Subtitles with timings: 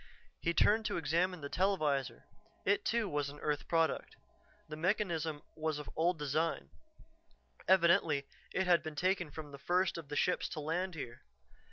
[0.39, 2.23] He turned to examine the televisor.
[2.65, 4.15] It, too, was an earth product.
[4.67, 6.71] The mechanism was of old design;
[7.67, 11.21] evidently it had been taken from the first of the ships to land here.